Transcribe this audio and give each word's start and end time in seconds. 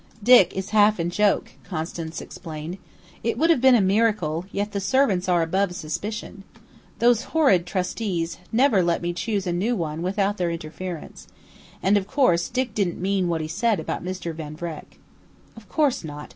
"Dick 0.23 0.57
is 0.57 0.71
half 0.71 0.99
in 0.99 1.11
joke," 1.11 1.51
Constance 1.63 2.21
explained. 2.21 2.79
"It 3.23 3.37
would 3.37 3.51
have 3.51 3.61
been 3.61 3.75
a 3.75 3.81
miracle, 3.81 4.45
yet 4.51 4.71
the 4.71 4.79
servants 4.79 5.29
are 5.29 5.43
above 5.43 5.75
suspicion. 5.75 6.43
Those 6.97 7.21
horrid 7.37 7.67
trustees 7.67 8.39
never 8.51 8.81
let 8.81 9.03
me 9.03 9.13
choose 9.13 9.45
a 9.45 9.53
new 9.53 9.75
one 9.75 10.01
without 10.01 10.37
their 10.37 10.49
interference. 10.49 11.27
And, 11.83 11.97
of 11.99 12.07
course 12.07 12.49
Dick 12.49 12.73
didn't 12.73 12.99
mean 12.99 13.27
what 13.27 13.41
he 13.41 13.47
said 13.47 13.79
about 13.79 14.03
Mr. 14.03 14.33
Van 14.33 14.57
Vreck." 14.57 14.97
"Of 15.55 15.69
course 15.69 16.03
not. 16.03 16.29